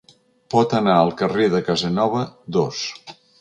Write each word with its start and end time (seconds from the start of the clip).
Pot 0.53 0.71
anar 0.77 0.95
a 1.01 1.13
Carrer 1.19 1.45
de 1.57 1.61
Casanova, 1.67 2.25
dos. 2.59 2.83